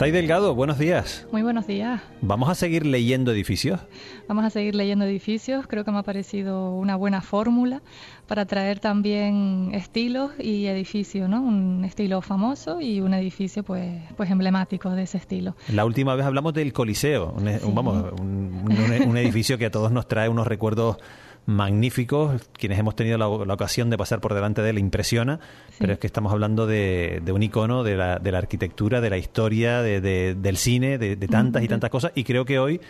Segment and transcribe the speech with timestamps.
[0.00, 1.26] Tai Delgado, buenos días.
[1.30, 2.00] Muy buenos días.
[2.22, 3.80] ¿Vamos a seguir leyendo edificios?
[4.28, 5.66] Vamos a seguir leyendo edificios.
[5.66, 7.82] Creo que me ha parecido una buena fórmula
[8.26, 11.42] para traer también estilos y edificios, ¿no?
[11.42, 15.54] Un estilo famoso y un edificio, pues, pues emblemático de ese estilo.
[15.68, 20.08] La última vez hablamos del Coliseo, un, e- vamos, un edificio que a todos nos
[20.08, 20.96] trae unos recuerdos
[21.46, 22.48] magníficos.
[22.52, 25.40] Quienes hemos tenido la, ocasión de pasar por delante de él impresiona,
[25.78, 29.18] pero es que estamos hablando de, un icono de la, de la, arquitectura, de la
[29.18, 30.00] historia, de,
[30.34, 32.12] del cine, de, tantas y tantas cosas.
[32.14, 32.80] Y creo que hoy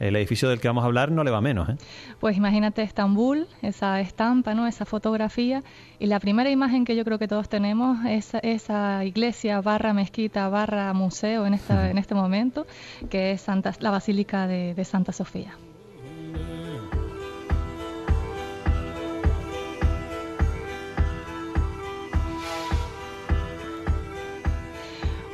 [0.00, 1.68] el edificio del que vamos a hablar no le va menos.
[1.68, 1.76] ¿eh?
[2.20, 4.66] Pues imagínate Estambul, esa estampa, ¿no?
[4.66, 5.62] esa fotografía.
[5.98, 10.48] Y la primera imagen que yo creo que todos tenemos es esa iglesia barra mezquita
[10.48, 12.66] barra museo en, esta, en este momento,
[13.08, 15.56] que es Santa, la Basílica de Santa Sofía.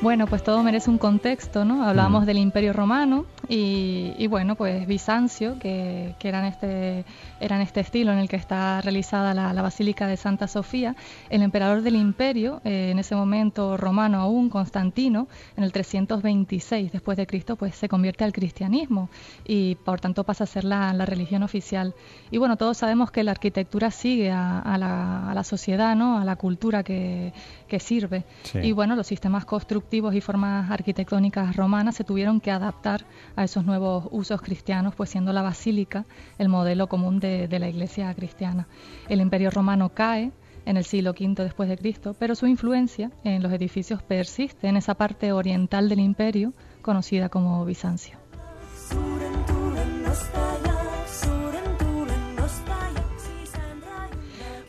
[0.00, 1.84] Bueno, pues todo merece un contexto, ¿no?
[1.84, 7.04] Hablábamos del Imperio Romano y, bueno, pues Bizancio, que, que era, en este,
[7.40, 10.94] era este estilo en el que está realizada la, Basílica de Santa Sofía,
[11.30, 17.16] el emperador del imperio, eh, en ese momento romano aún, Constantino, en el 326 después
[17.18, 19.10] de Cristo, pues se convierte al cristianismo
[19.44, 21.94] y por tanto pasa a ser la, religión oficial.
[22.30, 26.18] Y bueno, todos sabemos que la arquitectura sigue a, la, sociedad, ¿no?
[26.18, 27.32] A la cultura que,
[27.80, 28.24] sirve.
[28.62, 33.04] Y bueno, los sistemas constructivos y formas arquitectónicas romanas se tuvieron que adaptar
[33.36, 36.04] a esos nuevos usos cristianos, pues siendo la basílica
[36.38, 38.66] el modelo común de, la iglesia cristiana.
[39.08, 40.32] El imperio romano cae
[40.66, 44.76] en el siglo V después de Cristo, pero su influencia en los edificios persiste en
[44.76, 46.52] esa parte oriental del imperio
[46.82, 48.18] conocida como Bizancio.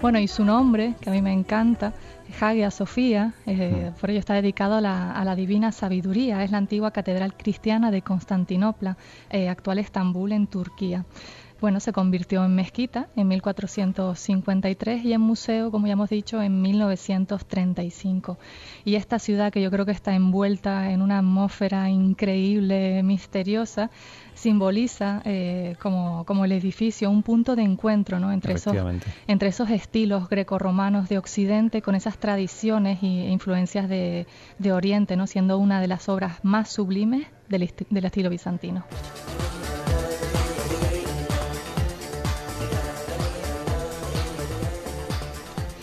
[0.02, 1.94] Bueno, y su nombre, que a mí me encanta,
[2.42, 6.44] Hagia Sofía, eh, por ello está dedicado a la, divina sabiduría.
[6.44, 8.98] Es la antigua catedral cristiana de Constantinopla,
[9.30, 11.06] eh, actual Estambul, en Turquía.
[11.62, 16.60] Bueno, se convirtió en mezquita en 1453 y en museo, como ya hemos dicho, en
[16.60, 18.40] 1935.
[18.84, 23.92] Y esta ciudad, que yo creo que está envuelta en una atmósfera increíble, misteriosa,
[24.34, 28.32] simboliza eh, como, como, el edificio un punto de encuentro ¿no?
[28.32, 28.76] entre, esos,
[29.28, 34.26] entre esos estilos grecorromanos de Occidente con esas tradiciones e influencias de,
[34.58, 35.28] de Oriente, ¿no?
[35.28, 38.84] siendo una de las obras más sublimes del, del estilo bizantino.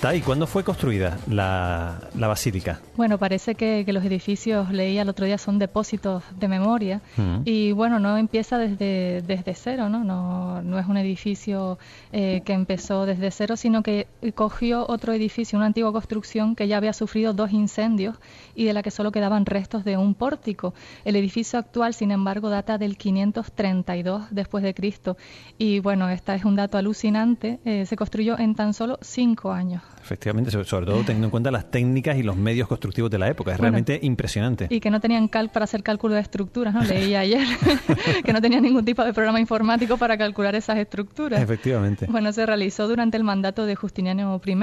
[0.00, 2.80] ¿Y cuándo fue construida la, basílica?
[2.96, 7.40] Bueno, parece que, los edificios, leía el otro día, son depósitos de memoria mm.
[7.44, 10.04] y bueno, no empieza desde, desde cero, ¿no?
[10.04, 11.78] No, no es un edificio
[12.12, 16.76] eh, que empezó desde cero, sino que cogió otro edificio, una antigua construcción que ya
[16.76, 18.16] había sufrido dos incendios
[18.54, 20.74] y de la que solo quedaban restos de un pórtico.
[21.04, 25.16] El edificio actual, sin embargo, data del 532 después de Cristo
[25.58, 29.82] y bueno, este es un dato alucinante, eh, se construyó en tan solo cinco años.
[30.08, 33.52] Efectivamente, sobre, todo teniendo en cuenta las técnicas y los medios constructivos de la época.
[33.52, 34.66] Es realmente impresionante.
[34.70, 36.82] Y que no tenían cal para hacer cálculo de estructuras, ¿no?
[36.82, 37.46] Leí ayer
[38.24, 41.42] que no tenían ningún tipo de programa informático para calcular esas estructuras.
[41.42, 42.06] Efectivamente.
[42.08, 44.54] Bueno, se realizó durante el mandato de Justiniano I.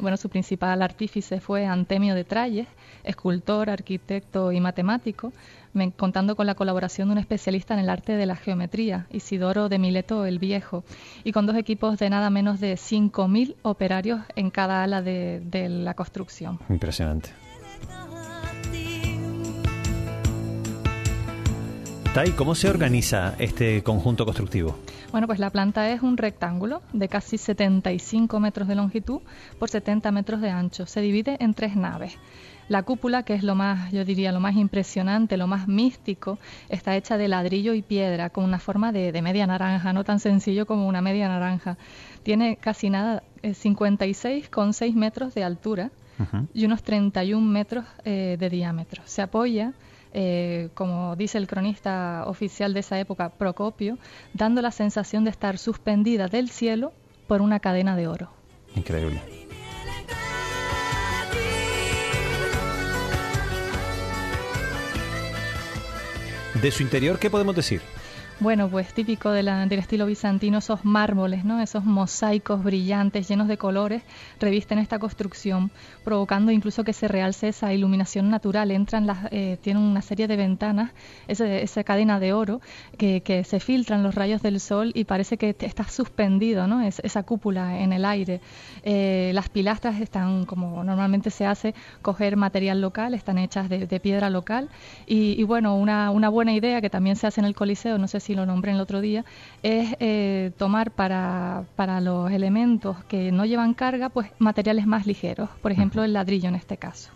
[0.00, 2.66] Bueno, su principal artífice fue Antemio de Tralles,
[3.04, 5.32] escultor, arquitecto y matemático
[5.96, 9.78] contando con la colaboración de un especialista en el arte de la geometría, Isidoro de
[9.78, 10.84] Mileto el Viejo,
[11.24, 15.68] y con dos equipos de nada menos de 5.000 operarios en cada ala de, de
[15.68, 16.58] la construcción.
[16.68, 17.30] Impresionante.
[22.14, 24.76] Tai, ¿cómo se organiza este conjunto constructivo?
[25.12, 29.20] Bueno, pues la planta es un rectángulo de casi 75 metros de longitud
[29.58, 30.86] por 70 metros de ancho.
[30.86, 32.18] Se divide en tres naves.
[32.68, 36.96] La cúpula, que es lo más, yo diría, lo más impresionante, lo más místico, está
[36.96, 40.86] hecha de ladrillo y piedra, con una forma de, media naranja, no tan sencillo como
[40.86, 41.78] una media naranja.
[42.22, 45.90] Tiene casi nada, 56,6 eh, metros de altura
[46.52, 49.02] y unos 31 metros eh, de diámetro.
[49.06, 49.72] Se apoya
[50.12, 53.98] eh, como dice el cronista oficial de esa época, Procopio,
[54.32, 56.92] dando la sensación de estar suspendida del cielo
[57.26, 58.30] por una cadena de oro.
[58.74, 59.37] Increíble.
[66.62, 67.80] De su interior, ¿qué podemos decir?
[68.40, 71.60] Bueno, pues típico del estilo bizantino, esos mármoles, ¿no?
[71.60, 74.02] esos mosaicos brillantes llenos de colores
[74.38, 75.72] revisten esta construcción,
[76.04, 78.70] provocando incluso que se realce esa iluminación natural.
[78.70, 80.92] Entran las, eh, tienen una serie de ventanas,
[81.26, 82.60] esa cadena de oro,
[82.96, 86.80] que, se filtran los rayos del sol y parece que está suspendido, ¿no?
[86.80, 88.40] Es, esa cúpula en el aire.
[88.84, 94.30] Eh, las pilastras están, como normalmente se hace, coger material local, están hechas de, piedra
[94.30, 94.68] local.
[95.06, 98.20] Y, bueno, una, una buena idea que también se hace en el Coliseo, no sé
[98.20, 99.24] si si lo nombré el otro día,
[99.62, 105.48] es eh, tomar para, para, los elementos que no llevan carga, pues materiales más ligeros,
[105.62, 107.10] por ejemplo el ladrillo en este caso.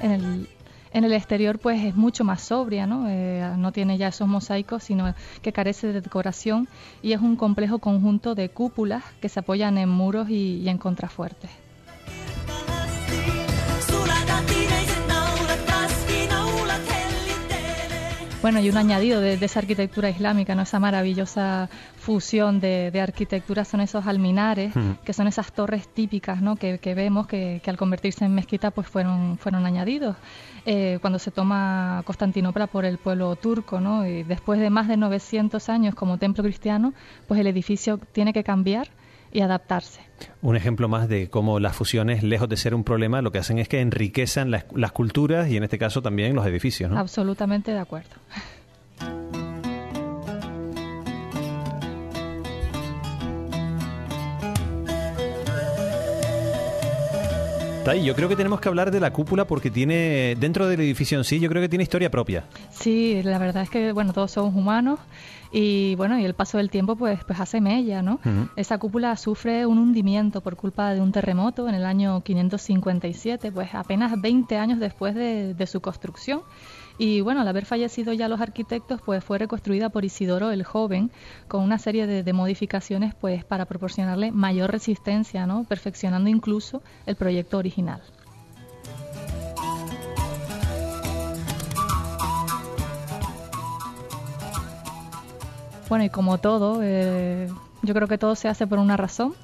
[0.00, 0.48] En el,
[0.92, 3.08] en el exterior pues es mucho más sobria, ¿no?
[3.08, 6.68] Eh, no tiene ya esos mosaicos, sino que carece de decoración
[7.00, 10.76] y es un complejo conjunto de cúpulas que se apoyan en muros y, y en
[10.76, 11.63] contrafuertes.
[18.44, 20.60] Bueno, y un añadido de, esa arquitectura islámica, ¿no?
[20.60, 26.56] esa maravillosa fusión de, arquitectura son esos alminares, que son esas torres típicas ¿no?
[26.56, 30.16] que, vemos que, al convertirse en mezquita pues fueron, fueron añadidos.
[30.66, 34.06] Eh, cuando se toma Constantinopla por el pueblo turco, ¿no?
[34.06, 36.92] y después de más de 900 años como templo cristiano,
[37.26, 38.90] pues el edificio tiene que cambiar
[39.34, 40.00] y adaptarse.
[40.40, 43.58] Un ejemplo más de cómo las fusiones, lejos de ser un problema, lo que hacen
[43.58, 46.90] es que enriquecen las, culturas y en este caso también los edificios.
[46.90, 46.98] ¿no?
[46.98, 48.14] Absolutamente de acuerdo.
[57.92, 61.24] yo creo que tenemos que hablar de la cúpula porque tiene, dentro del edificio en
[61.24, 62.44] sí, yo creo que tiene historia propia.
[62.70, 64.98] Sí, la verdad es que, bueno, todos somos humanos
[65.52, 68.20] y, bueno, y el paso del tiempo, pues, pues hace mella, ¿no?
[68.56, 73.74] Esa cúpula sufre un hundimiento por culpa de un terremoto en el año 557, pues
[73.74, 76.40] apenas 20 años después de, de su construcción.
[76.96, 81.10] Y bueno, al haber fallecido ya los arquitectos, pues fue reconstruida por Isidoro el Joven
[81.48, 85.64] con una serie de, modificaciones pues para proporcionarle mayor resistencia, ¿no?
[85.64, 88.00] perfeccionando incluso el proyecto original.
[95.88, 97.48] Bueno, y como todo, eh,
[97.82, 99.34] yo creo que todo se hace por una razón.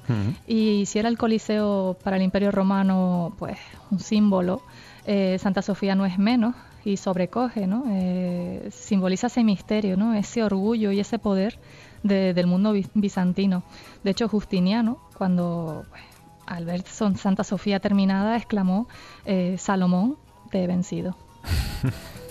[0.47, 3.57] Y si era el Coliseo para el Imperio Romano, pues
[3.91, 4.61] un símbolo,
[5.05, 7.83] eh, Santa Sofía no es menos y sobrecoge, ¿no?
[7.89, 10.13] Eh, simboliza ese misterio, ¿no?
[10.13, 11.59] ese orgullo y ese poder
[12.03, 13.63] del mundo bizantino.
[14.03, 16.01] De hecho, Justiniano, cuando pues,
[16.47, 18.87] al ver Santa Sofía terminada, exclamó,
[19.25, 20.17] eh, Salomón,
[20.49, 21.15] te he vencido.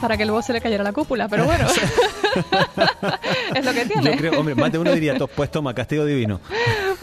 [0.00, 1.66] Para que luego se le cayera la cúpula, pero bueno,
[3.54, 4.12] es lo que tiene.
[4.12, 6.40] Yo creo, hombre, más de uno diría, pues toma, castigo divino.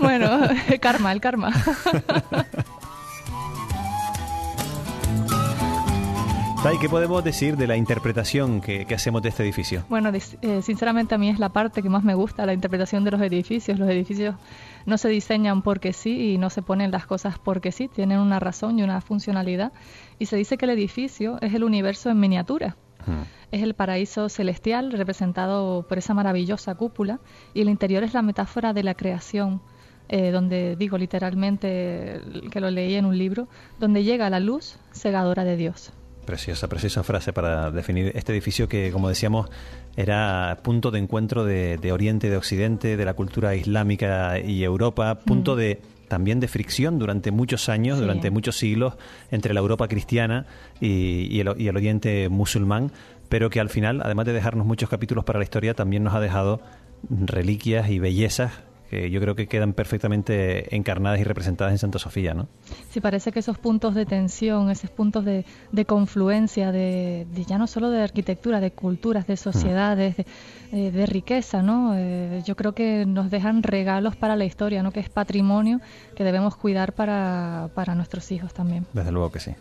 [0.04, 0.42] Bueno,
[0.82, 1.52] karma, el karma.
[6.74, 9.86] ¿Y qué podemos decir de la interpretación que, hacemos de este edificio?
[9.90, 13.12] Bueno, eh, sinceramente a mí es la parte que más me gusta, la interpretación de
[13.12, 13.78] los edificios.
[13.78, 14.36] Los edificios
[14.86, 18.40] no se diseñan porque sí y no se ponen las cosas porque sí, tienen una
[18.40, 19.72] razón y una funcionalidad.
[20.20, 22.76] Y se dice que el edificio es el universo en miniatura.
[23.52, 27.20] Es el paraíso celestial representado por esa maravillosa cúpula
[27.54, 29.62] y el interior es la metáfora de la creación
[30.10, 32.22] eh, donde digo literalmente
[32.52, 33.48] que lo leí en un libro,
[33.80, 35.92] donde llega la luz cegadora de Dios.
[36.26, 39.50] Preciosa, preciosa frase para definir este edificio que, como decíamos,
[39.98, 45.20] era punto de encuentro de, Oriente y de Occidente, de la cultura islámica y Europa,
[45.20, 48.94] punto de también de fricción durante muchos años, durante muchos siglos,
[49.32, 50.46] entre la Europa cristiana
[50.80, 52.92] y, el, y el Oriente musulmán,
[53.30, 56.20] pero que al final, además de dejarnos muchos capítulos para la historia, también nos ha
[56.20, 56.62] dejado
[57.10, 58.52] reliquias y bellezas
[58.94, 62.48] que yo creo que quedan perfectamente encarnadas y representadas en Santa Sofía, ¿no?
[62.90, 65.46] Sí, parece que esos puntos de tensión, esos puntos de,
[65.86, 70.26] confluencia, de, ya no solo de arquitectura, de culturas, de sociedades, de,
[70.72, 71.96] eh, riqueza, ¿no?
[71.96, 74.92] Eh, yo creo que nos dejan regalos para la historia, ¿no?
[74.92, 75.82] Que es patrimonio
[76.16, 78.86] que debemos cuidar para, para nuestros hijos también.
[78.94, 79.56] Desde luego que sí.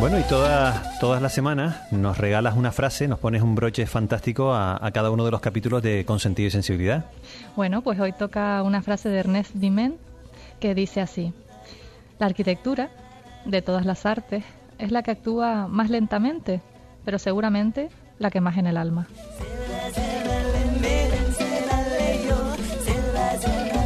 [0.00, 4.54] Bueno, y todas, todas las semanas nos regalas una frase, nos pones un broche fantástico
[4.54, 7.04] a, cada uno de los capítulos de Consentido y Sensibilidad.
[7.54, 9.98] Bueno, pues hoy toca una frase de Ernest Dimen
[10.58, 11.34] que dice así:
[12.18, 12.88] La arquitectura
[13.44, 14.42] de todas las artes
[14.78, 16.62] es la que actúa más lentamente,
[17.04, 19.06] pero seguramente la que más en el alma.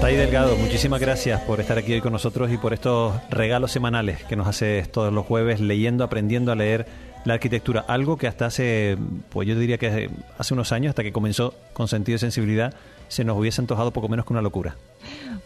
[0.05, 4.23] Tai Delgado, muchísimas gracias por estar aquí hoy con nosotros y por estos regalos semanales
[4.25, 6.85] que nos haces todos los jueves leyendo, aprendiendo a leer
[7.25, 7.87] la arquitectura.
[7.89, 8.99] Algo que hasta hace,
[9.31, 12.75] pues yo diría que hace unos años, hasta que comenzó con sentido de sensibilidad,
[13.09, 14.77] se nos hubiese antojado poco menos que una locura.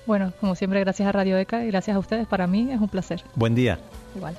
[0.06, 2.26] Bueno, como siempre, gracias a Radio ECA y gracias a ustedes.
[2.26, 3.22] Para mí es un placer.
[3.36, 3.78] Buen día.
[4.16, 4.34] Igual.